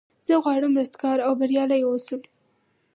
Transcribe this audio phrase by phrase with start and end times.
[0.25, 2.21] زه غواړم رستګار او بریالی اوسم.